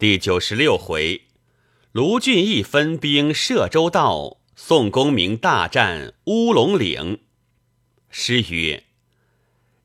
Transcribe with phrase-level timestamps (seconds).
[0.00, 1.22] 第九十六回，
[1.90, 7.22] 卢俊义分兵摄州道，宋公明大战乌龙岭。
[8.08, 8.84] 诗曰：“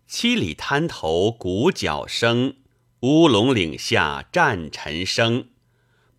[0.06, 2.58] 七里滩头鼓角声，
[3.00, 5.48] 乌龙岭下战尘生。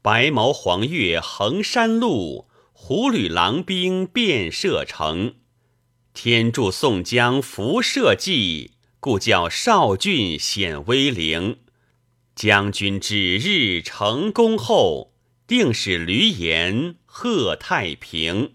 [0.03, 5.37] 白毛黄月横山路，虎吕狼兵遍射城。
[6.13, 11.59] 天助宋江伏社稷，故叫少俊显威灵。”
[12.35, 15.13] 将军指日成功后，
[15.47, 18.55] 定使驴言贺太平。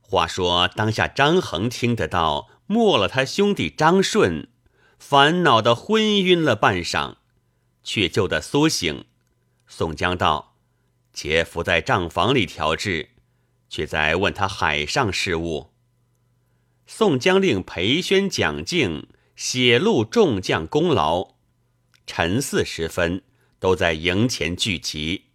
[0.00, 4.48] 话说当下张衡听得到，没了他兄弟张顺，
[4.98, 7.16] 烦恼的昏晕了半晌，
[7.84, 9.04] 却救得苏醒。
[9.66, 10.56] 宋江道
[11.14, 13.10] ：“且伏在账房里调治，
[13.70, 15.70] 却在问他海上事务。”
[16.86, 21.31] 宋江令裴宣、蒋敬写录众将功劳。
[22.14, 23.22] 晨四时分，
[23.58, 25.28] 都在营前聚集。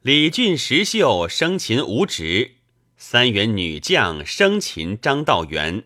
[0.00, 2.56] 李俊、石秀生擒吴直，
[2.96, 5.84] 三员女将生擒张道元，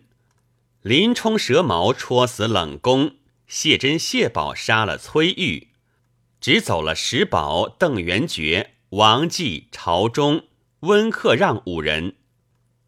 [0.81, 5.67] 林冲蛇矛戳死冷宫，谢珍、谢宝杀了崔玉，
[6.41, 10.45] 只走了石宝、邓元觉、王继、朝中、
[10.79, 12.15] 温克让五人。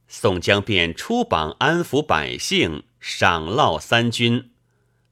[0.08, 4.50] 宋江便出榜安抚百姓，赏烙三军。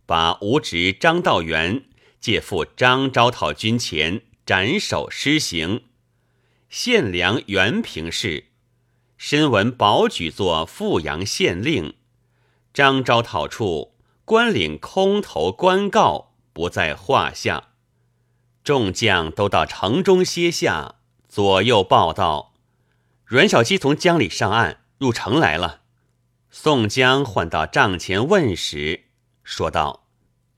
[0.08, 1.84] 把吴直、张道元
[2.20, 5.84] 借赴张昭讨军前斩首施行。
[6.70, 8.46] 献粮原平氏，
[9.18, 11.94] 身闻保举作富阳县令。
[12.74, 17.70] 张昭讨处，官领空头官告不在话下。
[18.64, 20.96] 众将都到城中歇下，
[21.28, 22.54] 左右报道：
[23.26, 25.82] 阮小七从江里上岸，入城来了。
[26.50, 29.07] 宋江唤到帐前问时。
[29.48, 30.06] 说道：“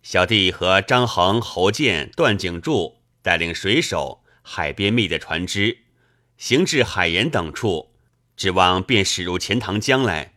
[0.02, 5.78] 小弟和张衡、侯建、段景柱带领水手，海边觅的船只，
[6.38, 7.94] 行至海盐等处，
[8.36, 10.34] 指望便驶入钱塘江来。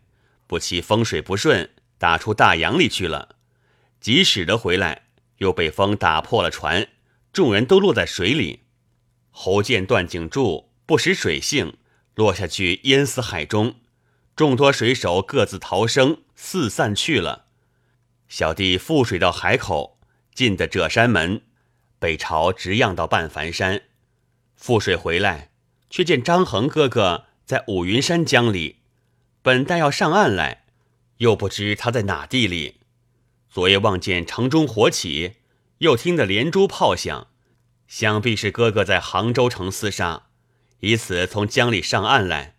[0.46, 3.36] 不期风水不顺，打出大洋里去了。
[4.02, 5.04] 即使得回来，
[5.38, 6.86] 又被风打破了船，
[7.32, 8.64] 众人都落在水里。
[9.30, 11.78] 侯建、段景柱不识水性，
[12.14, 13.76] 落下去淹死海中。
[14.36, 17.46] 众多水手各自逃生，四散去了。”
[18.32, 19.98] 小弟覆水到海口，
[20.34, 21.42] 进的褶山门，
[21.98, 23.82] 北朝直漾到半凡山。
[24.58, 25.50] 覆水回来，
[25.90, 28.78] 却见张衡哥哥在五云山江里，
[29.42, 30.64] 本待要上岸来，
[31.18, 32.80] 又不知他在哪地里。
[33.50, 35.34] 昨夜望见城中火起，
[35.80, 37.26] 又听得连珠炮响，
[37.86, 40.28] 想必是哥哥在杭州城厮杀，
[40.80, 42.56] 以此从江里上岸来。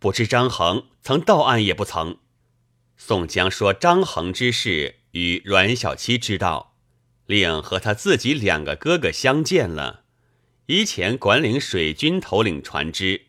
[0.00, 2.18] 不知张衡曾到岸也不曾。
[2.96, 5.02] 宋江说张衡之事。
[5.14, 6.74] 与阮小七知道，
[7.26, 10.02] 令和他自己两个哥哥相见了，
[10.66, 13.26] 以前管领水军头领船只。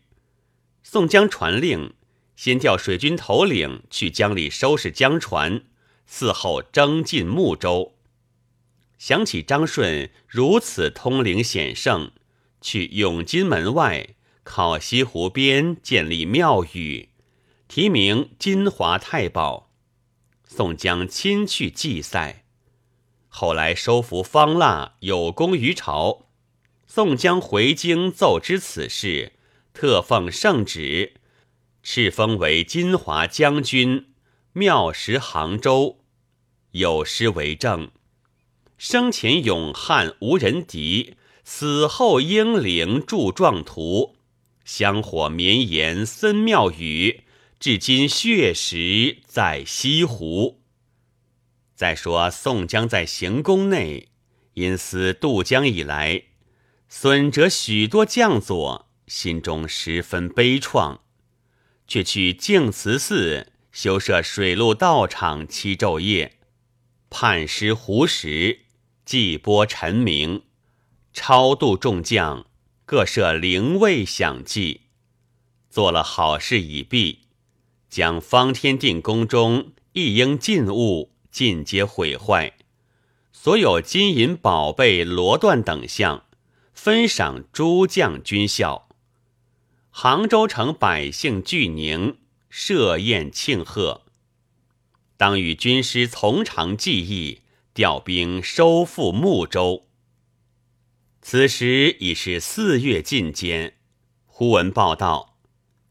[0.82, 1.94] 宋江传令，
[2.34, 5.62] 先调水军头领去江里收拾江船，
[6.10, 7.94] 伺候征进睦州。
[8.98, 12.10] 想起张顺如此通灵显圣，
[12.60, 17.10] 去永金门外靠西湖边建立庙宇，
[17.68, 19.65] 题名金华太保。
[20.56, 22.46] 宋江亲去祭赛，
[23.28, 26.28] 后来收服方腊，有功于朝。
[26.86, 29.34] 宋江回京奏知此事，
[29.74, 31.16] 特奉圣旨，
[31.84, 34.06] 敕封为金华将军，
[34.54, 35.98] 庙食杭州。
[36.70, 37.90] 有诗为证：
[38.78, 44.16] 生前勇悍无人敌，死后英灵铸壮图。
[44.64, 47.24] 香火绵延森庙宇。
[47.58, 50.62] 至今血石在西湖。
[51.74, 54.08] 再说宋江在行宫内，
[54.54, 56.22] 因思渡江以来
[56.88, 61.00] 损折许多将佐，心中十分悲怆，
[61.86, 66.38] 却去净慈寺修设水陆道场七昼夜，
[67.10, 68.60] 判师湖石，
[69.04, 70.44] 祭波陈明，
[71.12, 72.46] 超度众将，
[72.84, 74.82] 各设灵位享祭，
[75.68, 77.25] 做了好事已毕。
[77.96, 82.52] 将方天定宫中一应禁物尽皆毁坏，
[83.32, 86.26] 所有金银宝贝、罗缎等项，
[86.74, 88.86] 分赏诸将军校。
[89.88, 92.18] 杭州城百姓聚宁，
[92.50, 94.02] 设宴庆贺。
[95.16, 97.40] 当与军师从长计议，
[97.72, 99.86] 调兵收复睦州。
[101.22, 103.78] 此时已是四月进间，
[104.26, 105.35] 忽闻报道。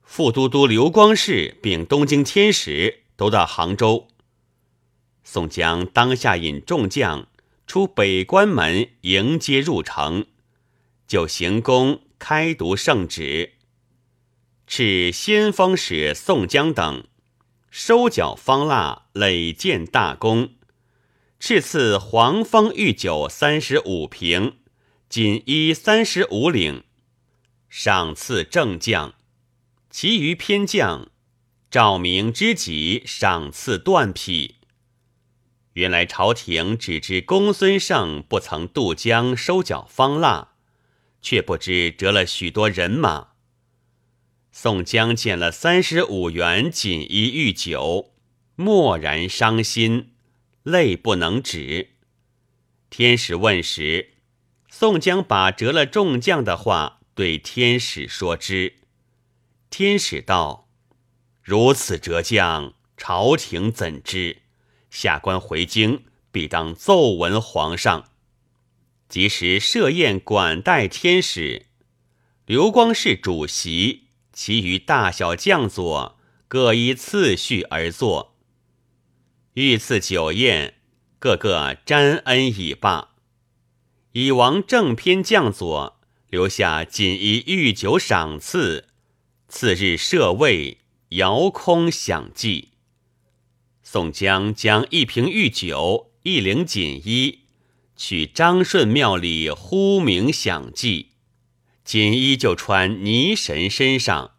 [0.06, 4.08] 副都督刘光世并东京天使都到杭州。
[5.24, 7.28] 宋江当下引众将
[7.66, 10.28] 出北关门迎接入城，
[11.08, 13.54] 就行宫开读圣旨，
[14.70, 17.06] 敕先锋使宋江等
[17.72, 20.54] 收缴方腊累建大功，
[21.42, 24.60] 敕赐黄蜂御酒三十五瓶，
[25.10, 26.84] 锦衣三十五领，
[27.68, 29.15] 赏赐正将，
[29.98, 31.10] 其余偏将。
[31.72, 34.56] 赵明之己赏赐断匹。
[35.72, 40.50] 原来朝廷只知公孙胜不曾渡江收缴方腊，
[41.22, 43.30] 却不知折了许多人马。
[44.52, 48.12] 宋江见了三十五元锦衣玉酒，
[48.58, 50.12] 默然伤心，
[50.64, 51.92] 泪不能止。
[52.90, 54.16] 天使问时，
[54.68, 58.80] 宋江把折了众将的话对天使说之。
[59.70, 60.68] 天使道。
[61.42, 64.42] 如此折将，朝廷怎知？
[64.90, 68.10] 下官回京，必当奏闻皇上。
[69.08, 71.68] 即时设宴管待天使，
[72.46, 76.18] 刘光世主席，其余大小将佐
[76.48, 78.36] 各依次序而坐。
[79.54, 80.76] 御赐酒宴，
[81.20, 83.12] 个个沾恩已罢。
[84.14, 88.88] 以王正偏将佐留下锦衣御酒赏赐，
[89.58, 90.80] 次日设位。
[91.12, 92.72] 遥空享祭，
[93.84, 97.44] 宋江将一瓶御酒、一领锦衣，
[97.96, 101.12] 去张顺庙里呼名享祭。
[101.86, 104.32] 锦衣就穿泥神身上，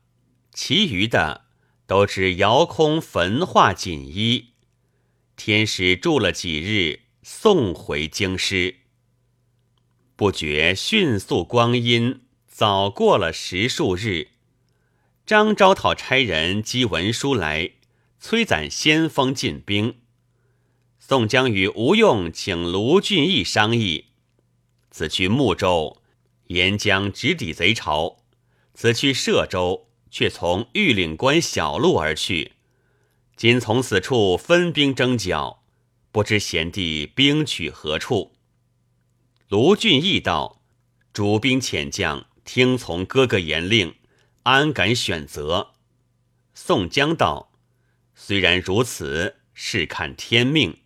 [0.52, 1.46] 其余的
[1.86, 4.48] 都只遥空焚化锦衣。
[5.34, 8.80] 天使住了几日，送回京师。
[10.14, 14.35] 不觉迅速光阴，早过了十数日。
[15.26, 17.72] 张昭讨差人寄文书来，
[18.20, 19.96] 催攒先锋进兵。
[21.00, 24.04] 宋江与吴用请卢俊义商议：
[24.92, 26.00] 此去睦州，
[26.46, 28.18] 沿江直抵贼巢；
[28.72, 32.52] 此去歙州，却从玉岭关小路而去。
[33.34, 35.64] 今从此处分兵征剿，
[36.12, 38.36] 不知贤弟兵取何处？
[39.48, 40.62] 卢俊义道
[41.12, 43.92] ：“主兵遣将，听从哥哥言令。”
[44.46, 45.72] 安敢选择？
[46.54, 47.50] 宋江道
[48.14, 50.78] ：“虽然如此，是看天命。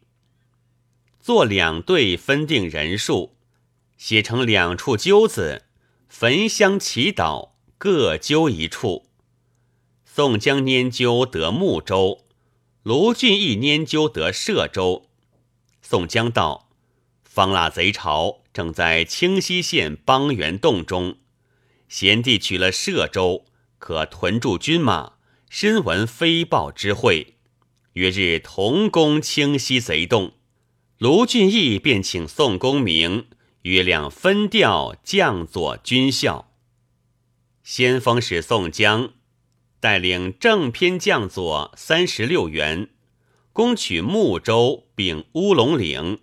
[1.21, 3.37] 做两队，分定人数，
[3.99, 5.67] 写成两处揪子，
[6.09, 9.11] 焚香祈祷，各揪一处。
[10.06, 12.25] 宋江拈阄得睦州，
[12.83, 15.11] 卢俊义拈阄得歙州。
[15.83, 16.71] 宋江道：
[17.23, 21.19] 方腊贼巢正在清溪县邦源洞中，
[21.91, 23.45] 贤弟取了歙州。”
[23.81, 25.15] 可屯驻军马，
[25.49, 27.38] 深闻飞豹之会，
[27.94, 30.35] 约日同攻清溪贼洞。
[30.99, 33.29] 卢俊义便请宋公明
[33.62, 36.53] 约两分调将佐军校。
[37.65, 39.15] 先锋使宋江
[39.81, 42.91] 带领正偏将佐三十六员，
[43.55, 46.21] 攻取睦州并乌龙岭。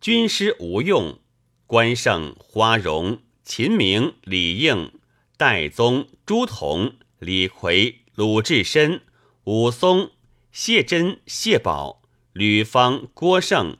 [0.00, 1.18] 军师吴用、
[1.66, 4.92] 关胜、花荣、秦明、李应。
[5.36, 9.02] 戴宗、朱仝、李逵、鲁智深、
[9.46, 10.12] 武松、
[10.52, 13.78] 谢珍、谢宝、吕方、郭盛、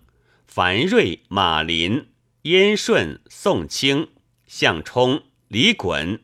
[0.48, 2.08] 樊瑞、马林、
[2.42, 4.08] 燕顺、宋清、
[4.48, 6.22] 项冲、李衮、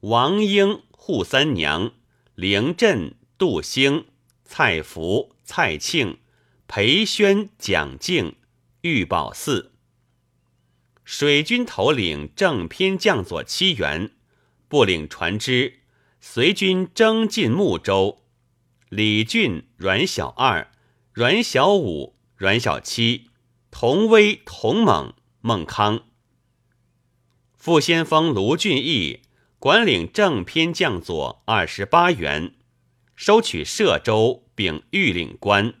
[0.00, 1.92] 王英、扈三娘、
[2.34, 4.06] 凌震、杜兴、
[4.46, 6.20] 蔡福、蔡庆、
[6.66, 8.36] 裴宣、蒋敬、
[8.80, 9.72] 玉宝寺。
[11.04, 14.15] 水军头领正偏将佐七员。
[14.68, 15.80] 不领船只，
[16.20, 18.24] 随军征进睦州。
[18.88, 20.72] 李俊、阮小二、
[21.12, 23.30] 阮小五、阮小七、
[23.70, 26.04] 童威、童猛、孟康。
[27.54, 29.22] 副先锋卢俊义
[29.58, 32.54] 管领正偏将佐二十八员，
[33.14, 35.74] 收取歙州并御领官。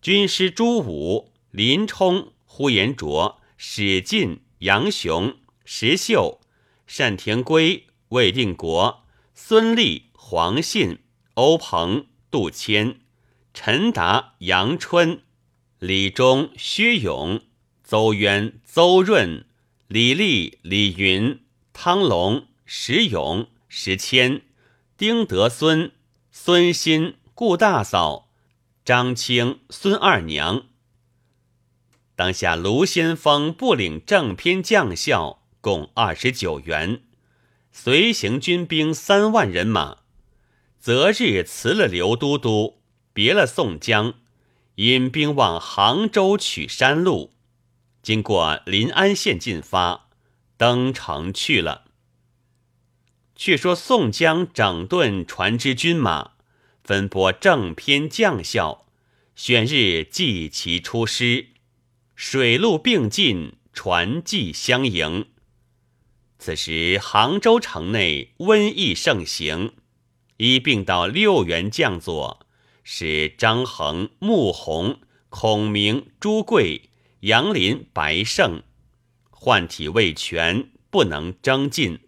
[0.00, 6.40] 军师朱武、林冲、呼延灼、史进、杨雄、石秀、
[6.86, 7.86] 单廷圭。
[8.12, 9.04] 魏定国、
[9.34, 10.98] 孙立、黄信、
[11.34, 13.00] 欧鹏、杜迁、
[13.54, 15.22] 陈达、杨春、
[15.78, 17.40] 李忠、薛勇、
[17.82, 19.46] 邹渊、邹润、
[19.88, 21.40] 李立、李云、
[21.72, 24.42] 汤龙、石勇、石谦、
[24.98, 25.92] 丁德孙、
[26.30, 28.28] 孙新、顾大嫂、
[28.84, 30.66] 张青、孙二娘。
[32.14, 37.00] 当下卢先锋不领正偏将校共二十九员。
[37.74, 39.98] 随行军兵三万人马，
[40.78, 42.82] 择日辞了刘都督，
[43.14, 44.14] 别了宋江，
[44.74, 47.32] 引兵往杭州取山路。
[48.02, 50.10] 经过临安县进发，
[50.58, 51.84] 登城去了。
[53.34, 56.32] 却说宋江整顿船只军马，
[56.84, 58.84] 分拨正偏将校，
[59.34, 61.48] 选日祭旗出师，
[62.14, 65.31] 水陆并进，船骑相迎。
[66.42, 69.74] 此时杭州城内瘟疫盛行，
[70.38, 72.44] 一并到六员将佐，
[72.82, 78.64] 使张衡、穆弘、孔明、朱贵、杨林、白胜，
[79.30, 82.00] 患体未全，不能征进。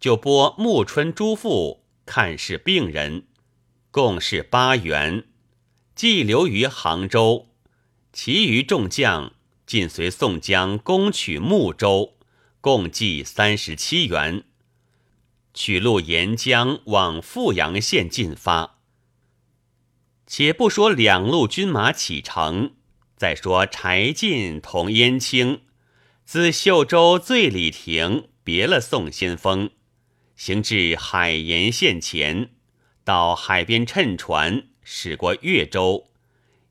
[0.00, 3.28] 就拨穆春、朱富看视病人，
[3.92, 5.28] 共是八员，
[5.94, 7.46] 寄留于杭州。
[8.12, 9.34] 其余众将
[9.64, 12.16] 尽随宋江攻取睦州，
[12.60, 14.44] 共计三十七员，
[15.54, 18.78] 取路沿江往富阳县进发。
[20.26, 22.74] 且不说两路军马启程，
[23.16, 25.62] 再说柴进同燕青
[26.24, 29.70] 自秀州醉里亭别了宋先锋。
[30.36, 32.50] 行至海盐县前，
[33.04, 36.08] 到海边乘船驶过越州，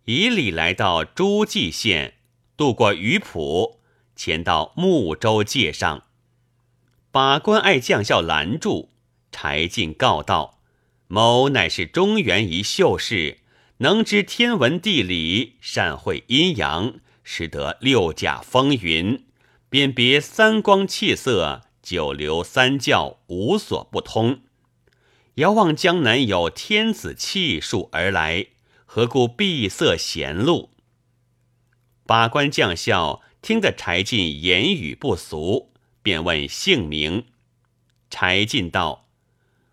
[0.05, 2.15] 以里来到诸暨县，
[2.55, 3.78] 渡过鱼浦，
[4.19, 6.03] 前到睦州界上，
[7.09, 8.89] 把关爱将校拦住。
[9.31, 10.59] 柴进告道
[11.07, 13.37] ：“某乃是中原一秀士，
[13.77, 19.23] 能知天文地理，善会阴阳，识得六甲风云，
[19.69, 24.41] 辨别三光气色。”九流三教无所不通，
[25.35, 28.47] 遥望江南有天子气数而来，
[28.85, 30.71] 何故闭塞贤路？
[32.05, 37.25] 把关将校听得柴进言语不俗，便问姓名。
[38.09, 39.07] 柴进道：“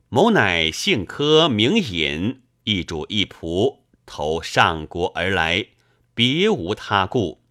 [0.09, 5.67] 某乃姓柯，名隐，一主一仆，投上国而来，
[6.15, 7.43] 别无他故。”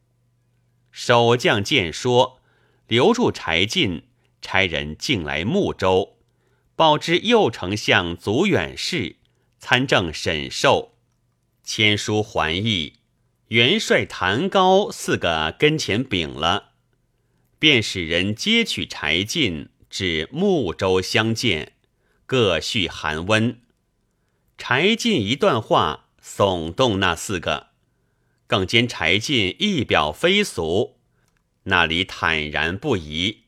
[0.91, 2.41] 守将见说，
[2.87, 4.03] 留住柴进。
[4.41, 6.17] 差人进来睦州，
[6.75, 9.15] 报知右丞相祖远士
[9.57, 10.93] 参政审授，
[11.63, 12.93] 签书还意。
[13.49, 16.71] 元帅谭高四个跟前禀了，
[17.59, 21.73] 便使人接取柴进至睦州相见，
[22.25, 23.61] 各叙寒温。
[24.57, 27.67] 柴进一段话耸动那四个，
[28.47, 30.97] 更兼柴进一表非俗，
[31.65, 33.43] 那里坦然不疑。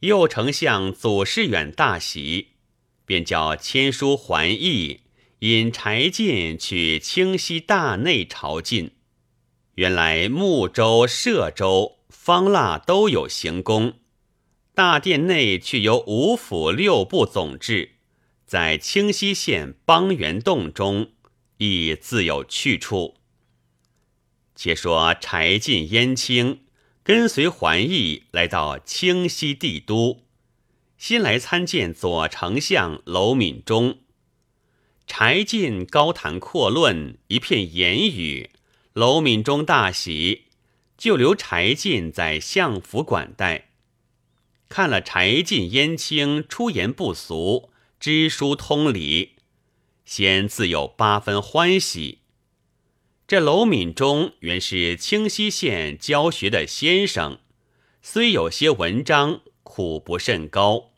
[0.00, 2.50] 右丞相祖士远大喜，
[3.04, 5.00] 便叫签书还议，
[5.40, 8.92] 引柴进去清溪大内朝觐。
[9.80, 13.94] 原来睦州、歙州、方腊都有行宫，
[14.74, 17.92] 大殿内却由五府六部总制，
[18.44, 21.12] 在清溪县邦源洞中，
[21.56, 23.14] 亦自有去处。
[24.54, 26.60] 且说柴进、燕青。
[27.02, 30.26] 跟随桓义来到清溪帝都，
[30.98, 34.00] 先来参见左丞相娄敏中。
[35.06, 38.50] 柴进高谈阔论，一片言语，
[38.94, 40.46] 娄敏中大喜，
[40.98, 43.68] 就留柴进在相府管待。
[44.68, 47.70] 看了柴进燕青出言不俗，
[48.00, 49.36] 知书通理，
[50.04, 52.18] 先自有八分欢喜。
[53.28, 57.38] 这娄敏中原是清溪县教学的先生，
[58.02, 60.90] 虽有些文章，苦不甚高。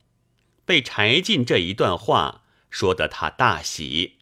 [0.64, 4.20] 被柴进这一段话说得他大喜。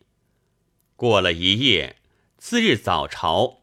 [0.97, 1.99] 过了一夜，
[2.37, 3.60] 次日早朝，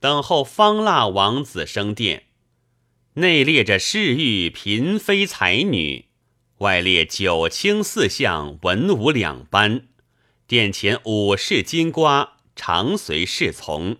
[0.00, 2.24] 等候方腊王子升殿，
[3.14, 6.06] 内列着侍御嫔妃才女，
[6.58, 9.88] 外列九卿四相文武两班，
[10.46, 12.34] 殿前武士金瓜。
[12.58, 13.98] 常随侍从。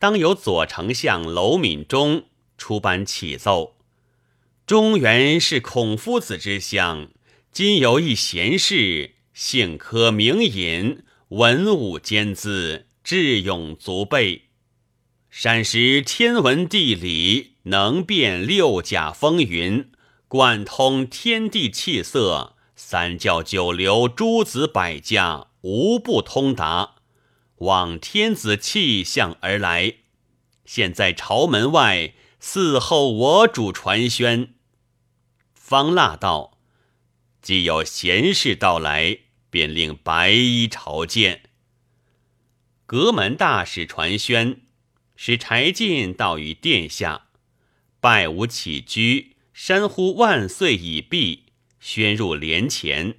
[0.00, 2.24] 当有左丞相娄敏中
[2.56, 3.76] 出班启奏：
[4.66, 7.12] 中原是孔夫子之乡，
[7.52, 14.47] 今有一贤士，姓柯名隐，文武兼资，智勇足备，
[15.40, 19.88] 善识天文地理，能辨六甲风云，
[20.26, 26.96] 贯通天地气色，三教九流诸子百家，无不通达。
[27.58, 29.98] 望天子气象而来，
[30.64, 34.54] 现在朝门外伺候我主传宣。
[35.54, 36.58] 方腊道
[37.40, 39.18] ：“既有贤士到来，
[39.50, 41.42] 便令白衣朝见。”
[42.86, 44.62] 阁门大使传宣，
[45.20, 47.26] 使柴进到于殿下，
[47.98, 51.46] 拜吾起居，山呼万岁已毕，
[51.80, 53.16] 宣入帘前。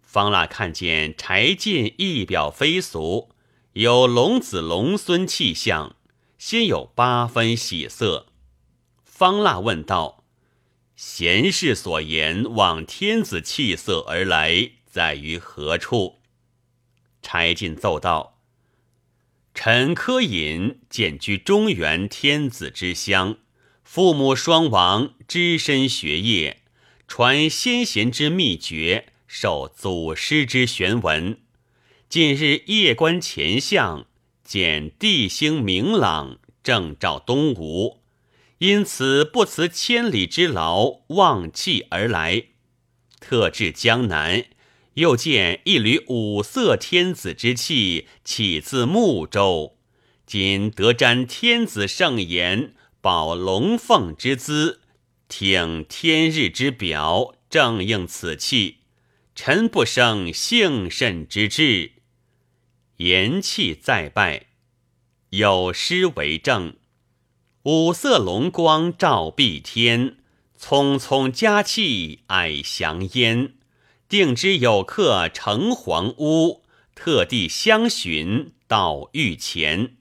[0.00, 3.30] 方腊看见柴进一表非俗，
[3.72, 5.96] 有龙子龙孙气象，
[6.38, 8.28] 先有八分喜色。
[9.02, 10.22] 方腊问道
[10.94, 16.20] ：“贤士所言望天子气色而来，在于何处？”
[17.20, 18.35] 柴进奏道
[19.58, 23.38] ：“臣柯隐简居中原天子之乡，
[23.82, 26.60] 父母双亡，只身学业，
[27.08, 31.38] 传先贤之秘诀，受祖师之玄文。
[32.08, 34.06] 近日夜观前相，
[34.44, 38.02] 见地星明朗，正照东吴。”
[38.58, 42.44] 因此不辞千里之劳，望气而来，
[43.18, 44.44] 特至江南，
[44.96, 49.76] 又见一缕五色天子之气，起自睦州。
[50.24, 54.80] 今得瞻天子圣言，保龙凤之姿，
[55.28, 58.78] 挺天日之表，正应此气。
[59.34, 61.92] 臣不生幸甚之志。
[62.96, 64.46] 言气再拜，
[65.28, 66.74] 有诗为证。
[67.64, 70.16] 五色龙光照碧天，
[70.58, 73.55] 匆匆佳气矮祥烟。
[74.08, 76.62] 定知有客城隍屋，
[76.94, 79.96] 特地相寻到御前。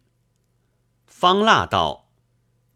[1.06, 2.10] 方腊道：“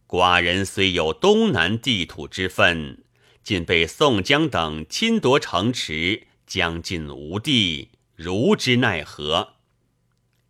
[0.08, 3.04] 寡人虽有东南地土之分，
[3.44, 9.56] 竟被宋江等侵夺城池，将尽无地，如之奈何？”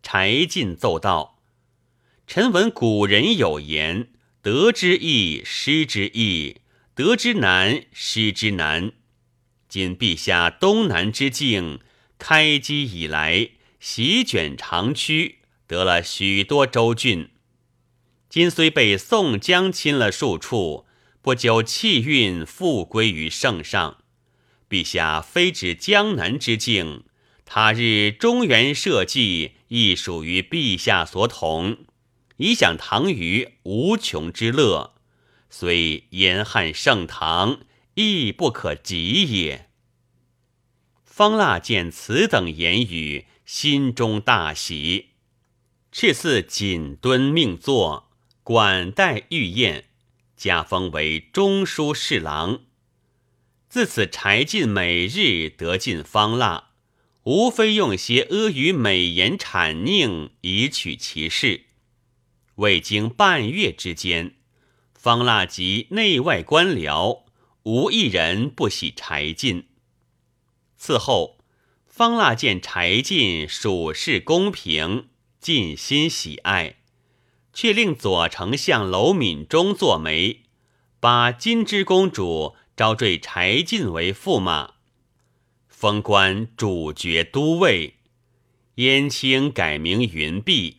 [0.02, 1.38] 柴进奏道
[2.26, 4.08] ：“臣闻古人有言。”
[4.42, 6.62] 得之易，失之易；
[6.94, 8.92] 得之难，失之难。
[9.70, 11.78] 今陛下东南之境，
[12.18, 17.30] 开基以来，席卷长驱，得了许多州郡。
[18.28, 20.86] 今虽被宋江侵了数处，
[21.22, 23.98] 不久气运复归于圣上。
[24.68, 27.04] 陛下非指江南之境，
[27.44, 31.78] 他日中原社稷亦属于陛下所统。
[32.38, 34.94] 以享唐虞无穷之乐，
[35.48, 37.60] 虽严汉盛唐，
[37.94, 39.68] 亦不可及也。
[41.04, 45.10] 方腊见此等言语，心中大喜，
[45.92, 48.10] 敕赐锦敦命座，
[48.42, 49.86] 管待御宴，
[50.36, 52.60] 加封为中书侍郎。
[53.68, 56.70] 自此，柴进每日得进方腊，
[57.24, 61.66] 无非用些阿谀美言谄佞以取其事。
[62.56, 64.34] 未经半月之间，
[64.94, 67.24] 方腊及内外官僚
[67.64, 69.68] 无一人不喜柴进。
[70.76, 71.38] 此后，
[71.86, 75.08] 方腊见柴进属事公平，
[75.40, 76.76] 尽心喜爱，
[77.52, 80.44] 却令左丞相娄敏中作媒，
[80.98, 84.74] 把金枝公主招赘柴进为驸马，
[85.68, 87.96] 封官主角都尉，
[88.76, 90.78] 燕青改名云弼。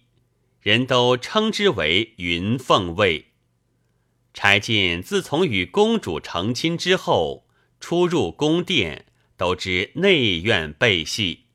[0.61, 3.30] 人都称之为云凤卫。
[4.33, 7.47] 柴进自从与公主成亲之后，
[7.79, 11.45] 出入宫殿都知内院备戏。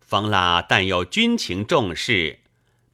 [0.00, 2.40] 方腊但有军情重视，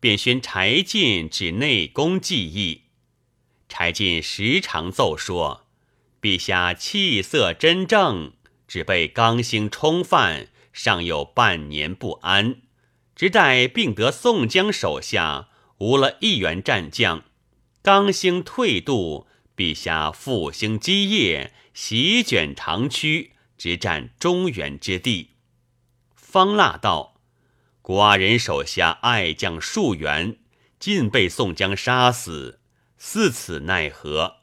[0.00, 2.82] 便宣柴进至内宫记忆。
[3.68, 5.66] 柴进时常奏说
[6.20, 8.32] ：“陛下气色真正，
[8.66, 12.56] 只被刚兴冲犯，尚有半年不安。”
[13.14, 15.48] 只待并得宋江手下
[15.78, 17.22] 无了一员战将，
[17.84, 25.32] 刚兴退渡，陛下复兴基业，席卷长驱，直占中原之地。
[26.14, 27.20] 方腊道
[27.84, 30.38] ：“寡人手下爱将数员，
[30.80, 32.58] 尽被宋江杀死，
[32.96, 34.36] 似此奈何？”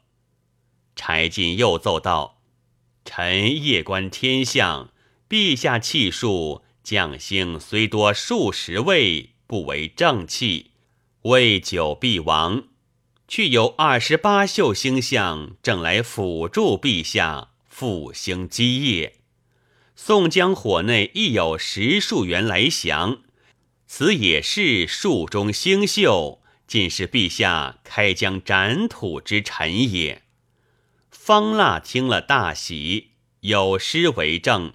[0.94, 2.40] 柴进又奏道
[3.04, 4.92] ：“臣夜观天象，
[5.28, 10.70] 陛下气数。”将星虽多数十位，不为正气，
[11.22, 12.68] 未久必亡。
[13.34, 19.20] 却有二十八宿星象，正来辅助陛下复兴基业。
[19.96, 23.22] 宋江火内亦有十数员来降，
[23.86, 30.20] 此也是数中星宿，尽是陛下开疆斩土之臣也。
[31.10, 34.74] 方腊听了大喜，有诗为证。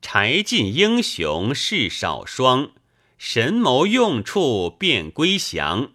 [0.00, 2.70] 柴进英雄事少双，
[3.18, 5.90] 神谋用处便归降。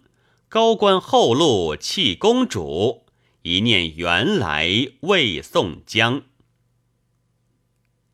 [0.52, 3.06] 高官厚禄弃公主，
[3.40, 4.68] 一念原来
[5.00, 6.24] 为宋江。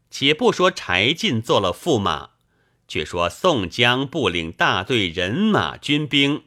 [0.08, 2.30] 且不说柴进做了驸马，
[2.86, 6.44] 却说宋江不领大队人马军兵，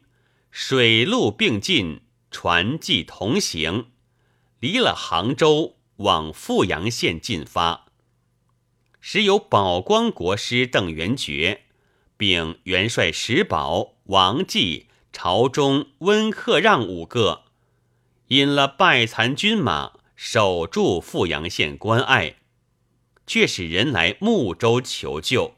[0.50, 2.00] 水陆并进，
[2.32, 3.88] 船骑同行，
[4.62, 7.88] 离了杭州，往富阳县进发。
[9.02, 11.64] 时有保光国师邓元觉，
[12.16, 17.44] 并元帅石宝、王继朝中温客让五个，
[18.28, 22.36] 引了败残军马，守住富阳县关隘，
[23.28, 25.56] 却使人来睦州求救。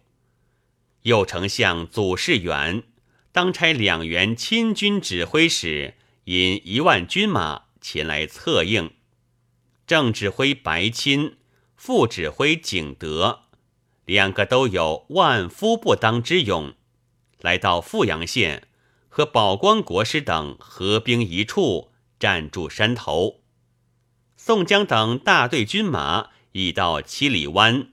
[1.03, 2.83] 右丞相祖士元
[3.31, 8.91] 当差两员亲军指挥使，引一万军马前来策应。
[9.85, 11.37] 正指挥白钦、
[11.75, 13.41] 副指挥景德
[14.05, 16.73] 两个都有万夫不当之勇，
[17.39, 18.67] 来到富阳县，
[19.15, 23.41] 和宝光国师等合兵一处，占住山头。
[24.35, 27.89] 宋江等大队军马已到七里湾，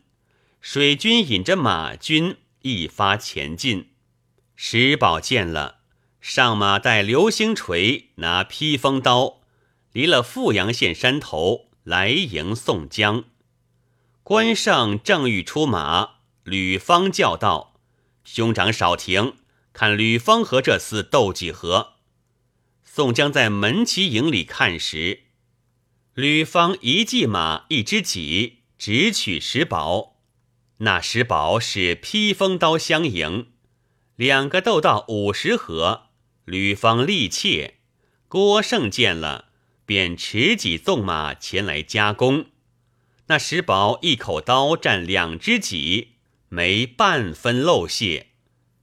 [0.62, 2.38] 水军引着马军。
[2.62, 3.90] 一发前进，
[4.56, 5.80] 石宝见了，
[6.22, 9.42] 上马带流星锤，拿披风刀，
[9.92, 13.24] 离了富阳县山头来迎宋江。
[14.22, 16.12] 关胜正欲出马，
[16.44, 17.74] 吕方叫道
[18.24, 19.34] ：“兄长少停，
[19.72, 21.94] 看吕方和这厮斗几合。”
[22.84, 25.20] 宋江在门旗营里看时，
[26.14, 30.16] 吕方一骑马，一只戟，直取石宝。
[30.78, 33.52] 那石宝使披风刀相迎，
[34.16, 36.08] 两个斗到五十合，
[36.44, 37.76] 吕方力怯。
[38.26, 39.50] 郭胜见了，
[39.86, 42.46] 便持戟纵马前来加攻。
[43.26, 46.16] 那石宝一口刀占两只戟，
[46.48, 48.29] 没半分漏泄。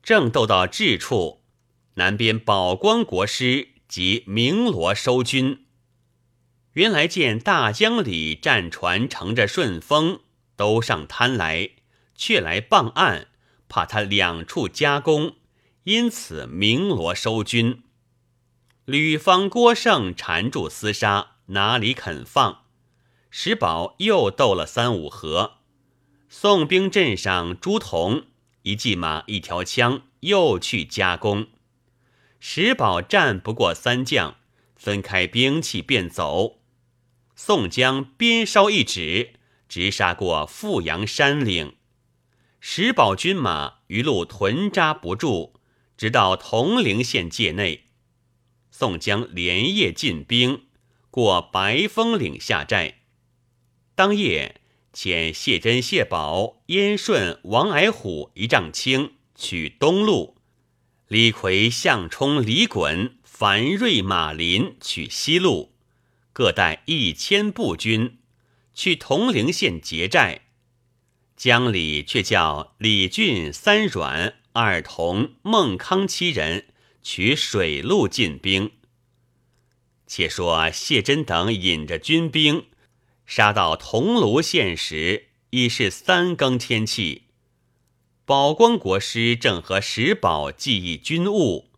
[0.08, 1.42] 正斗到至处，
[1.96, 5.66] 南边宝光国师及鸣锣收军。
[6.76, 10.22] 原来见大江里战船乘着顺风，
[10.56, 11.72] 都上滩来。
[12.16, 13.28] 却来傍岸，
[13.68, 15.36] 怕他两处夹攻，
[15.84, 17.84] 因此鸣锣收军。
[18.86, 22.64] 吕方、郭盛缠住厮杀，哪里肯放？
[23.30, 25.58] 石宝又斗了三五合。
[26.30, 28.24] 宋兵阵上朱仝
[28.68, 31.48] 一骑马一条枪，又去夹攻。
[32.42, 34.36] 石宝战不过三将，
[34.76, 36.60] 分开兵器便走。
[37.34, 39.36] 宋江鞭梢一指，
[39.70, 41.78] 直杀过富阳山岭。
[42.60, 45.54] 石宝军马一路屯扎不住，
[45.96, 47.86] 直到铜陵县界内。
[48.70, 50.66] 宋江连夜进兵，
[51.10, 52.96] 过白峰岭下寨。
[53.96, 54.60] 当夜
[54.94, 60.36] 遣谢珍、谢宝、燕顺、王矮虎一丈青取东路，
[61.08, 65.74] 李逵、项冲、李衮、樊瑞、马林取西路，
[66.34, 68.18] 各带一千步军
[68.74, 70.42] 去铜陵县劫寨。
[71.36, 76.66] 江里却叫李俊、三阮、二童、孟康七人
[77.04, 78.72] 取水路进兵。
[80.08, 82.66] 且说谢珍等引着军兵
[83.28, 87.26] 杀到桐庐县时，已是三更天气。
[88.26, 91.70] 宝光国师正和石宝记忆军务，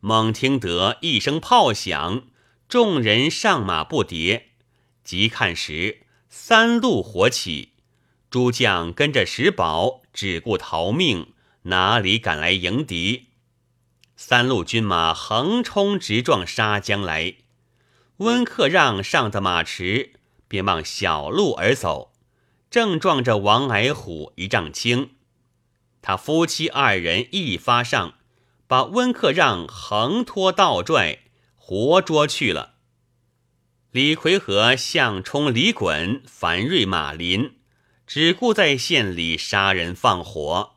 [0.00, 2.24] 猛听得一声炮响，
[2.68, 4.42] 众人上马不迭，
[5.02, 7.72] 急看时，三路火起。
[8.28, 11.32] 诸将跟着石宝，只顾逃命，
[11.62, 13.28] 哪里敢来迎敌？
[14.16, 17.36] 三路军马横冲直撞杀将来。
[18.18, 20.12] 温克让上的马池，
[20.48, 22.12] 便望小路而走，
[22.68, 25.10] 正撞着王矮虎一丈青。
[26.02, 28.14] 他夫妻二人一发上，
[28.66, 31.20] 把温克让横拖倒拽，
[31.54, 32.74] 活捉去了。
[33.92, 37.54] 李逵和项冲、李衮、樊瑞、马林。
[38.10, 40.76] 只顾在县里杀人放火，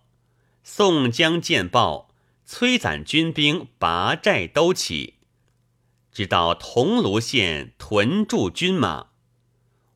[0.65, 2.09] 宋江见报，
[2.43, 5.13] 催攒军兵拔寨都起，
[6.11, 9.10] 直到桐庐县屯驻军马。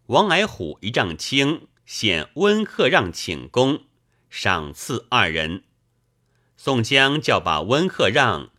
[0.07, 3.85] 王矮虎一丈青显温客让请功，
[4.29, 5.63] 赏赐二人。
[6.57, 8.51] 宋江叫把温客让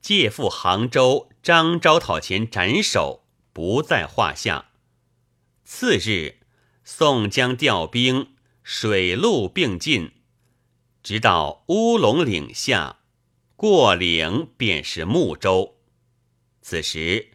[0.00, 4.70] 借赴杭州张昭讨前斩首，不在话下。
[5.64, 6.38] 次日。
[6.90, 10.12] 宋江调兵，水陆并进，
[11.02, 13.00] 直到乌龙岭下，
[13.56, 15.76] 过岭便是睦州。
[16.62, 17.32] 此时，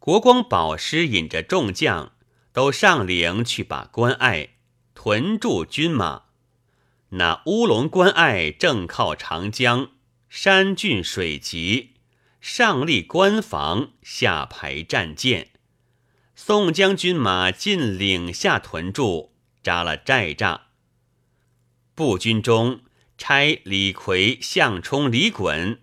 [0.00, 2.12] 国光宝师引着众将，
[2.52, 4.50] 都上岭去把关隘
[4.94, 6.24] 屯驻军马。
[7.10, 9.90] 那乌龙关隘正靠长江，
[10.28, 11.94] 山峻水急，
[12.40, 15.50] 上立关防，下排战舰。
[16.34, 20.60] 宋江军马进岭下屯驻，扎了寨栅。
[21.94, 22.80] 步军中
[23.18, 25.78] 差李逵、项冲、李衮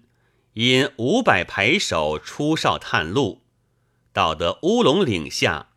[0.54, 3.44] 引五百排手出哨探路，
[4.12, 5.70] 到得乌龙岭下，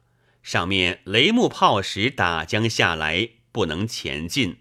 [0.50, 4.56] 上面雷木炮石打将下来，不能前进，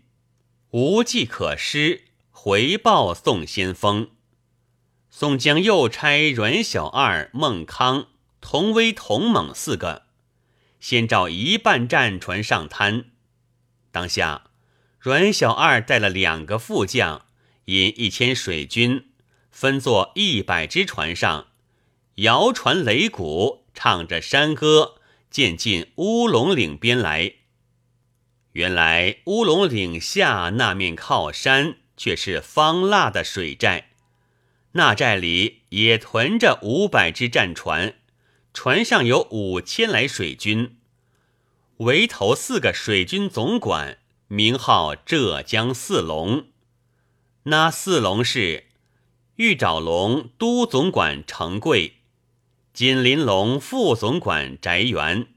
[0.69, 4.12] 无计可施，回报宋先锋。
[5.10, 10.04] 宋江又差阮小二、孟康、童威、童猛四个，
[10.80, 13.06] 先召一半战船上滩。
[13.91, 14.52] 当下，
[14.99, 17.25] 阮小二带了两个副将，
[17.65, 19.08] 引一千水军，
[19.49, 21.47] 分作一百只船上，
[22.17, 24.98] 摇船擂鼓，唱着山歌，
[25.30, 27.34] 渐进乌龙岭边来。
[28.54, 33.92] 原来乌龙岭下那面靠山，却是方腊的水寨。
[34.74, 37.96] 那寨里也屯着五百只战船，
[38.54, 40.78] 船上有五千来水军。
[41.78, 46.48] 围头四个水军总管，名号浙江四龙。
[47.44, 48.65] 那四龙是：
[49.38, 51.98] 玉爪龙都总管程贵，
[52.73, 55.27] 锦鳞龙副总管翟元，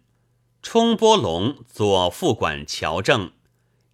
[0.62, 3.32] 冲波龙左副管乔正，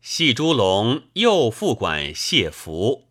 [0.03, 3.09] 细珠龙右副管谢福。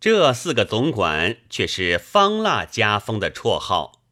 [0.00, 4.02] 这四个总管却是方腊家风的绰号。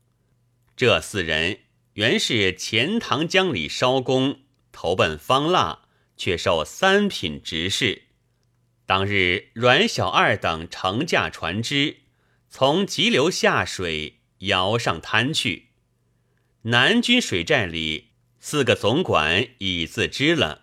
[0.77, 1.61] 这四人
[1.95, 5.81] 原是钱塘江里艄公，投奔方腊，
[6.17, 8.03] 却受三品执事。
[8.85, 12.03] 当日阮小二等乘驾船只，
[12.49, 15.69] 从急流下水，摇上滩去。
[16.63, 20.63] 南军水寨里四个总管已自知了，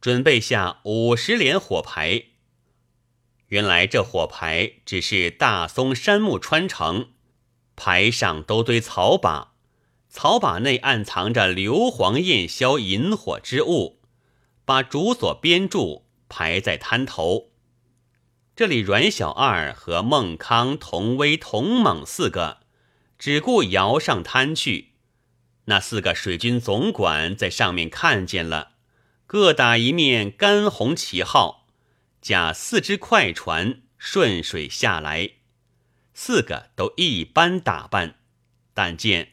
[0.00, 2.24] 准备下五十连火牌。
[3.48, 7.10] 原来这火牌只是大松杉木穿成，
[7.76, 9.52] 牌上都堆草把，
[10.08, 14.00] 草把内暗藏着硫磺焰硝引火之物，
[14.64, 17.52] 把竹索编住，排在滩头。
[18.56, 22.62] 这里阮小二和孟康、童威、童猛四个，
[23.18, 24.92] 只顾摇上滩去。
[25.66, 28.72] 那四个水军总管在上面看见了，
[29.26, 31.66] 各打一面干红旗号。
[32.20, 35.30] 驾四只快船顺水下来，
[36.12, 38.16] 四个都一般打扮，
[38.74, 39.32] 但见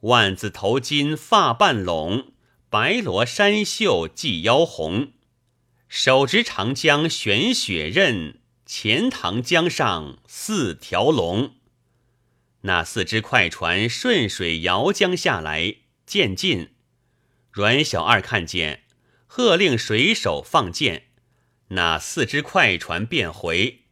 [0.00, 2.32] 万字头巾发半拢，
[2.68, 5.12] 白罗衫袖系腰红，
[5.88, 11.54] 手执长江悬雪刃，钱塘江上四条龙。
[12.62, 16.74] 那四只快船顺水摇江下来，渐近，
[17.50, 18.82] 阮小二看见，
[19.26, 21.04] 喝令水手放箭。
[21.68, 23.84] 那四只快船便回，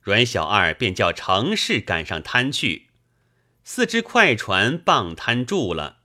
[0.00, 2.90] 阮小二便叫程氏赶上滩去。
[3.64, 5.98] 四只快船傍滩住了，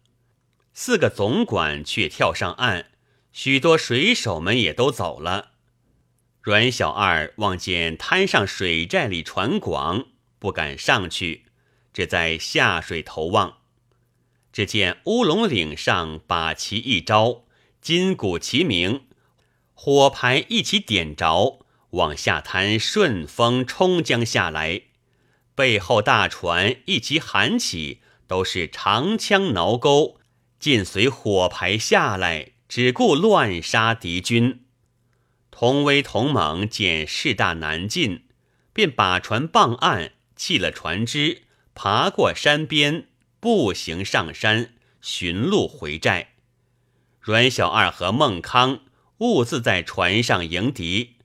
[0.74, 2.88] 四个总管却跳上岸，
[3.32, 5.52] 许多水手们也都走了。
[6.42, 10.08] 阮小二望见滩上水寨里船广，
[10.40, 11.46] 不敢上去，
[11.94, 13.58] 只在下水头望。
[14.52, 17.46] 只见乌龙岭上把旗一招，
[17.82, 19.06] 金鼓齐鸣。
[19.74, 24.82] 火牌一起点着，往下滩顺风冲将下来。
[25.56, 30.20] 背后大船一齐喊起，都是长枪挠钩，
[30.60, 34.66] 尽随火牌下来，只顾乱杀敌军。
[35.50, 38.26] 同威同猛见势大难进，
[38.74, 43.08] 便把船傍岸，弃了船只，爬过山边，
[43.40, 46.34] 步行上山，寻路回寨。
[47.20, 48.82] 阮小二和孟康。
[49.22, 51.18] 兀自在船上迎敌，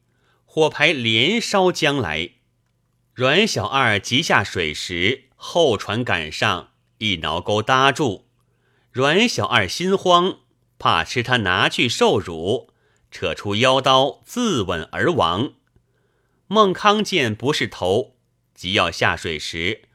[0.45, 2.33] 火牌连烧将来。
[3.15, 8.29] 阮小二急下水时，后船赶上，一挠钩搭住。
[8.93, 10.41] 阮小二心慌，
[10.79, 12.71] 怕吃他拿去受辱，
[13.11, 15.55] 扯出腰刀自刎而亡。
[16.49, 18.17] 孟康见不是头，
[18.55, 19.86] 急要下水时，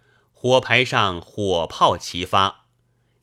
[0.43, 2.65] 火牌上火炮齐发，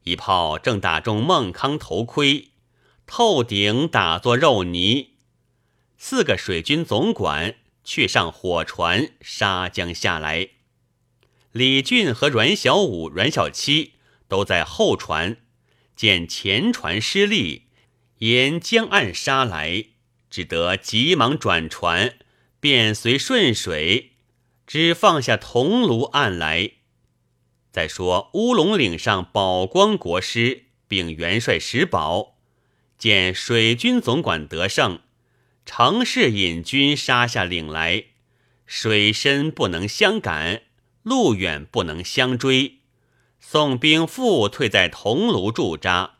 [0.04, 2.52] 一炮正打中孟康头盔。
[3.08, 5.16] 透顶打作肉泥，
[5.96, 10.50] 四个水军总管却上火船杀将下来。
[11.50, 13.94] 李俊和阮小五、阮小七
[14.28, 15.38] 都在后船，
[15.96, 17.64] 见前船失利，
[18.18, 19.86] 沿江岸杀来，
[20.30, 22.16] 只得急忙转船，
[22.60, 24.12] 便随顺水，
[24.68, 26.74] 只放下桐庐岸来。
[27.70, 32.36] 再说乌龙岭上宝光国师并元帅石宝。
[32.96, 35.00] 见水军总管得胜，
[35.64, 38.06] 乘势引军杀下岭来，
[38.66, 40.62] 水深不能相赶，
[41.04, 42.78] 路远不能相追。
[43.38, 46.16] 宋兵复退在桐庐驻扎，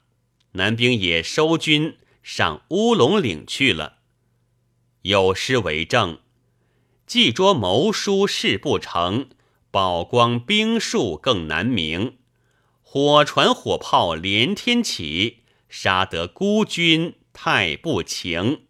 [0.53, 3.99] 南兵也收军上乌龙岭去了。
[5.03, 6.21] 有诗为证
[7.07, 9.31] ：“计捉谋书事不成，
[9.71, 12.19] 宝光兵数更难明。
[12.83, 18.63] 火船火炮连天起。”杀得孤军太不情。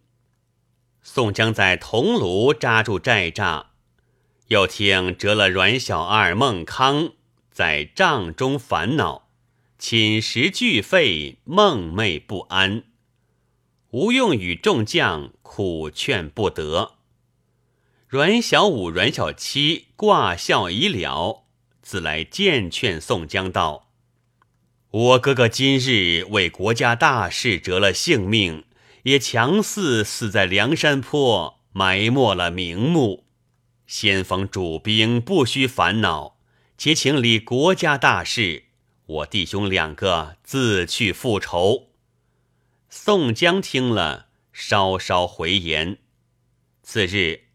[1.00, 3.66] 宋江在桐庐扎住寨栅，
[4.48, 7.12] 又听折了阮小二孟康
[7.52, 9.28] 在帐中烦恼，
[9.78, 12.82] 寝食俱废，梦寐不安。
[13.90, 16.97] 吴用与众将苦劝不得。
[18.08, 21.44] 阮小五、阮小七挂孝已了，
[21.82, 23.90] 自来见劝宋江道
[24.90, 28.64] ：“我哥哥今日为国家大事折了性命，
[29.02, 33.26] 也强似死在梁山坡，埋没了名目。
[33.86, 36.38] 先锋主兵不须烦恼，
[36.78, 38.64] 且请理国家大事，
[39.04, 41.90] 我弟兄两个自去复仇。”
[42.88, 45.98] 宋江听了，稍稍回言。
[46.82, 47.47] 次日。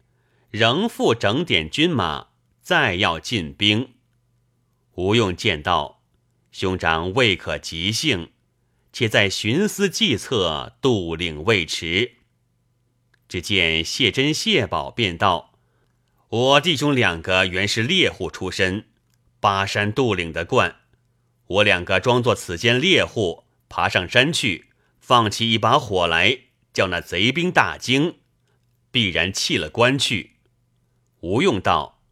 [0.56, 2.28] 仍复整点军马，
[2.62, 3.94] 再要进兵。
[4.92, 6.04] 吴用见道
[6.52, 8.30] ：“兄长未可急兴，
[8.92, 12.18] 且在寻思计策，渡岭未迟。”
[13.28, 15.58] 只见谢珍、谢宝便道
[16.30, 18.86] ：“我弟兄两个原是猎户出身，
[19.40, 20.76] 巴山渡岭的惯。
[21.48, 24.66] 我两个装作此间猎户，爬上山去，
[25.00, 26.38] 放起一把火来，
[26.72, 28.18] 叫那贼兵大惊，
[28.92, 30.30] 必然弃了关去。”
[31.24, 32.02] 吴用道：“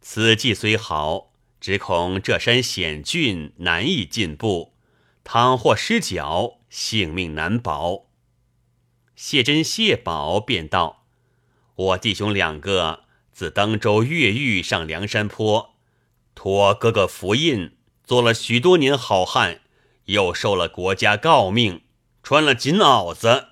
[0.00, 4.72] 此计虽好，只恐这山险峻，难以进步。
[5.24, 8.06] 倘或失脚，性命难保。”
[9.14, 11.04] 谢珍、谢宝便道
[11.76, 15.74] ：“我弟兄两个自登州越狱上梁山坡，
[16.34, 19.60] 托哥哥福印，做了许多年好汉，
[20.06, 21.82] 又受了国家诰命，
[22.22, 23.48] 穿了锦袄子。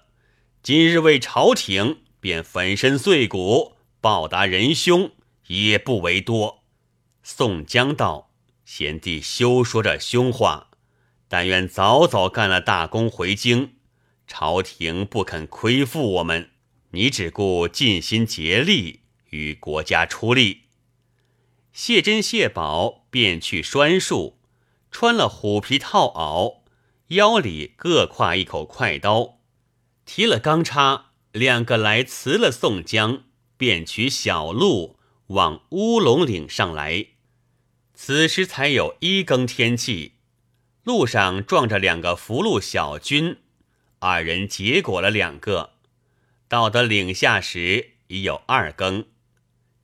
[0.62, 5.12] 今日为朝廷，便粉身碎骨。”报答仁兄
[5.48, 6.64] 也不为多。
[7.22, 8.32] 宋江道
[8.64, 10.70] ：“贤弟休说这凶话，
[11.28, 13.74] 但愿早早干了大功回京，
[14.26, 16.50] 朝廷不肯亏负我们。
[16.92, 20.62] 你只顾尽心竭力与国家出力。”
[21.72, 24.40] 谢珍、谢宝便去拴树，
[24.90, 26.62] 穿了虎皮套袄，
[27.08, 29.38] 腰里各挎一口快刀，
[30.04, 33.24] 提了钢叉，两个来辞了宋江。
[33.61, 34.96] 便取小路
[35.27, 37.09] 往乌龙岭上来。
[37.92, 40.14] 此时才有一更天气，
[40.83, 43.37] 路上撞着两个俘虏小军，
[43.99, 45.75] 二人结果了两个。
[46.49, 49.05] 到得岭下时已有二更，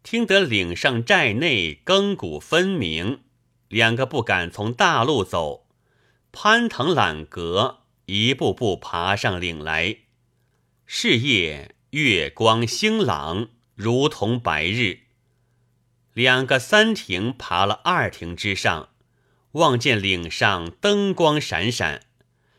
[0.02, 3.20] 听得岭上寨内更鼓分明，
[3.68, 5.66] 两个不敢从大路走，
[6.32, 9.98] 攀藤揽阁，一步步爬上岭来。
[10.86, 13.50] 是夜月光星朗。
[13.76, 15.00] 如同白日，
[16.14, 18.88] 两个三亭爬了二亭之上，
[19.52, 22.00] 望见岭上灯光闪闪。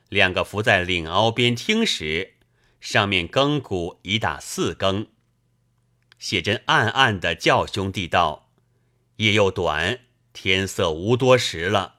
[0.10, 2.36] 两个伏在岭凹边听时，
[2.80, 5.08] 上面更鼓已打四更。
[6.20, 8.52] 谢珍暗暗的叫兄弟道
[9.18, 10.02] ：“夜又短，
[10.34, 11.96] 天色无多时了，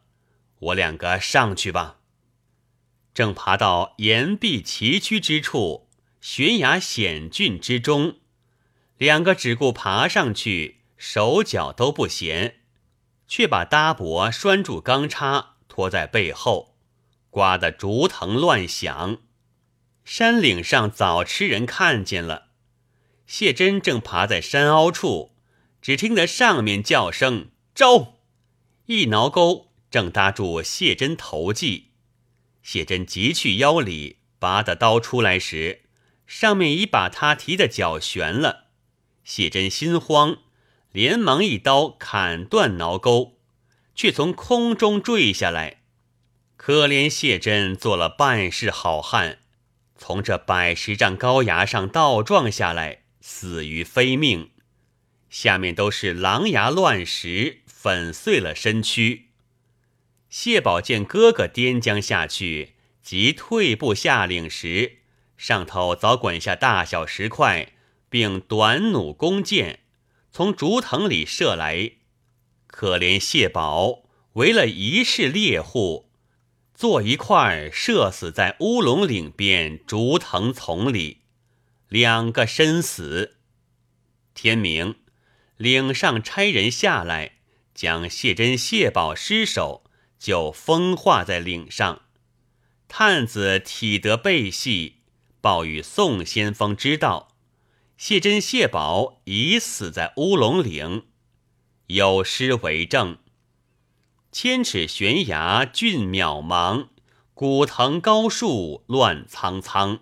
[0.60, 1.98] 我两个上去吧。”
[3.12, 5.88] 正爬到岩壁崎岖之处，
[6.20, 8.18] 悬崖险峻之中。
[8.98, 12.56] 两个只顾爬上去，手脚都不闲，
[13.28, 16.74] 却把搭膊拴住钢叉拖在背后，
[17.30, 19.18] 刮得竹藤乱响。
[20.04, 22.48] 山岭上早吃人看见了，
[23.26, 25.36] 谢珍正爬在山凹处，
[25.80, 28.14] 只听得上面叫声“招”，
[28.86, 31.84] 一挠钩正搭住谢珍头髻。
[32.64, 35.82] 谢珍急去腰里拔的刀出来时，
[36.26, 38.67] 上面已把他提的脚悬了。
[39.28, 40.38] 谢珍心慌，
[40.90, 43.36] 连忙一刀砍断挠钩，
[43.94, 45.82] 却从空中坠下来。
[46.56, 49.40] 可怜谢珍做了半世好汉，
[49.98, 54.50] 从这百十丈高崖上倒撞下来，死于非命。
[55.28, 59.26] 下面都是狼牙乱石，粉碎了身躯。
[60.30, 65.00] 谢宝见哥哥颠将下去，即退步下岭时，
[65.36, 67.74] 上头早滚下大小石块。
[68.08, 69.80] 并短弩弓箭
[70.30, 71.92] 从竹藤里射来，
[72.66, 74.04] 可怜谢宝
[74.34, 76.10] 为了一世猎户，
[76.74, 81.22] 坐一块射死在乌龙岭边竹藤丛里，
[81.88, 83.36] 两个身死。
[84.34, 84.96] 天明，
[85.56, 87.38] 岭上差人下来，
[87.74, 92.02] 将谢珍、谢宝尸首就风化在岭上。
[92.86, 94.98] 探子体得背细，
[95.40, 97.27] 报与宋先锋知道。
[97.98, 101.06] 谢珍、谢宝已死在乌龙岭，
[101.88, 103.18] 有诗为证
[104.30, 106.90] ：“千尺悬崖峻渺茫，
[107.34, 109.98] 古藤高树乱苍苍。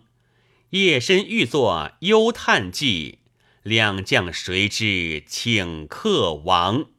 [0.71, 3.21] 夜深欲作幽叹寂，
[3.63, 6.91] 两将谁知请客亡？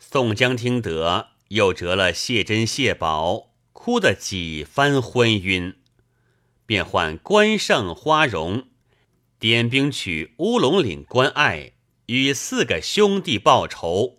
[0.00, 5.76] 宋江听得，又折了谢珍、谢宝，哭得几番昏晕，
[6.66, 8.64] 便唤关胜、花荣，
[9.40, 11.72] 点兵取乌龙岭关隘，
[12.04, 14.18] 与四个兄弟报仇。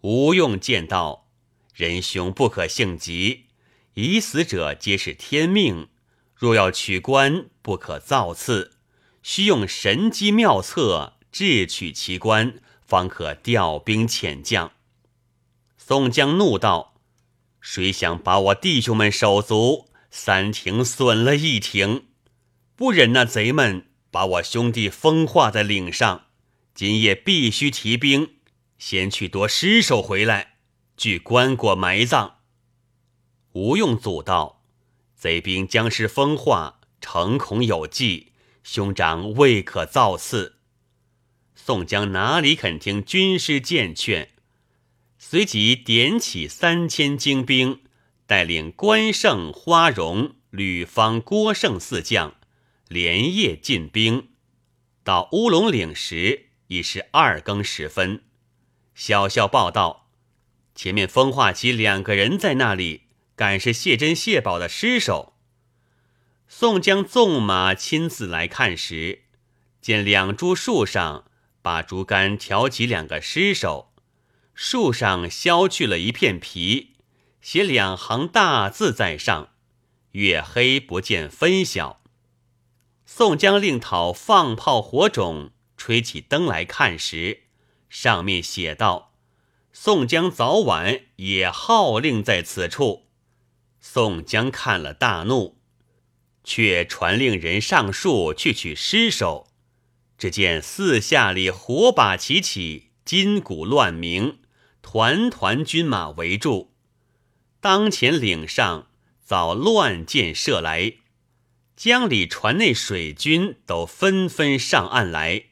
[0.00, 1.28] 吴用见道
[1.76, 3.48] ：“仁兄不可性急，
[3.92, 5.88] 已死者皆是天命，
[6.34, 8.78] 若要取关，不可造次。”
[9.22, 14.72] 需用神机妙策智取其关，方可调兵遣将。
[15.76, 16.94] 宋江怒道
[17.60, 22.06] ：“谁想把我弟兄们手足三亭损了一亭，
[22.74, 26.26] 不忍那贼们把我兄弟风化在岭上。
[26.72, 28.34] 今夜必须提兵，
[28.78, 30.58] 先去夺尸首回来，
[30.96, 32.36] 据棺椁埋葬。”
[33.54, 34.62] 吴用阻道
[35.18, 38.30] ：“贼兵将尸风化，诚恐有计。”
[38.62, 40.60] 兄长未可造次。
[41.56, 44.30] 宋江哪里肯听军师谏劝，
[45.18, 47.80] 随即点起三千精兵，
[48.26, 52.36] 带领关胜、花荣、吕方、郭盛四将，
[52.88, 54.28] 连夜进兵。
[55.02, 58.22] 到乌龙岭时已是二更时分，
[58.94, 60.08] 小校报道，
[60.74, 63.02] 前面风化起两个人在那里，
[63.36, 65.34] 赶是谢珍、谢宝的尸首。
[66.48, 69.24] 宋江纵马亲自来看时，
[69.80, 71.24] 见两株树上
[71.60, 73.92] 把竹竿挑起两个尸首，
[74.54, 76.94] 树上削去了一片皮，
[77.40, 79.50] 写两行大字在上
[80.12, 82.02] ：“月黑不见分晓。”
[83.06, 87.44] 宋江令讨放炮火种，吹起灯来看时，
[87.88, 89.12] 上面写道
[89.72, 93.06] ：“宋江早晚也号令在此处。”
[93.80, 95.58] 宋江看了大怒。
[96.46, 99.48] 却传令人上树去取尸首，
[100.18, 104.40] 只见四下里火把齐起，金鼓乱鸣，
[104.82, 106.74] 团团军马围住。
[107.60, 108.88] 当前岭上
[109.22, 110.96] 早乱箭射来，
[111.76, 115.46] 江里船内水军都纷纷上岸来。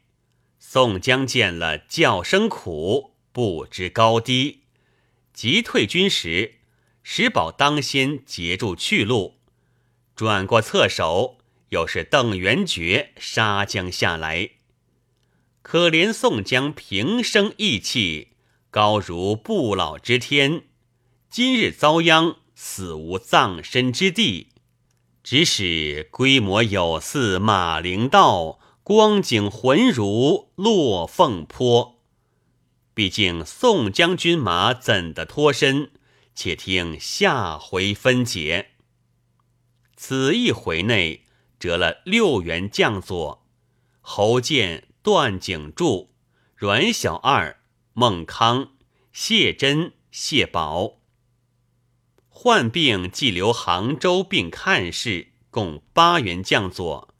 [0.59, 4.63] 宋江见了，叫声苦，不知高低，
[5.33, 6.61] 急退军时，
[7.03, 9.41] 石宝当先截住去路。
[10.15, 11.39] 转过侧手，
[11.71, 14.51] 又是邓元觉杀将下来。
[15.63, 18.29] 可怜宋江平生义气，
[18.71, 20.63] 高如不老之天，
[21.29, 24.52] 今日遭殃，死无葬身之地，
[25.23, 32.01] 只使规模有似马陵道，光景浑如落凤坡。
[32.93, 35.93] 毕竟宋将军马怎的脱身？
[36.35, 38.71] 且听下回分解。
[39.97, 41.27] 此一回内
[41.61, 43.47] 折了六员将佐：
[44.01, 46.15] 侯健、段景柱、
[46.57, 47.61] 阮小二、
[47.93, 48.73] 孟康、
[49.13, 51.02] 谢珍、谢宝。
[52.45, 57.15] 患病寄留杭州，并看事，共八员将佐：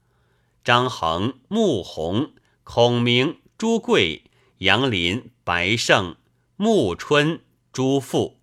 [0.65, 2.33] 张衡、穆弘、
[2.65, 4.23] 孔明、朱贵、
[4.57, 6.17] 杨林、白胜、
[6.57, 7.39] 穆春、
[7.71, 8.41] 朱富。